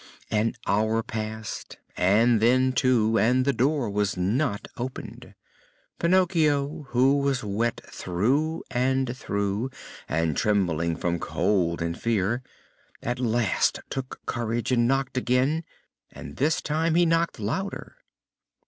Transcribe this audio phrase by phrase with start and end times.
[0.31, 5.35] An hour passed, and then two, and the door was not opened.
[5.99, 9.69] Pinocchio, who was wet through and through,
[10.09, 12.41] and trembling from cold and fear,
[13.03, 15.63] at last took courage and knocked again,
[16.11, 17.97] and this time he knocked louder.